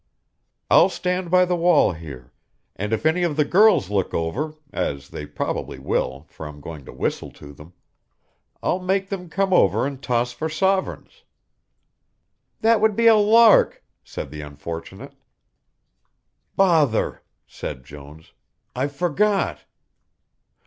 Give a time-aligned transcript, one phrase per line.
[0.71, 2.33] "I'll stand by the wall here,
[2.75, 6.85] and if any of the girls look over, as they probably will, for I'm going
[6.85, 7.73] to whistle to them,
[8.63, 11.23] I'll make them come over and toss for sovereigns."
[12.61, 15.13] "That would be a lark," said the unfortunate.
[16.55, 18.33] "Bother," said Jones,
[18.75, 19.65] "I've forgot."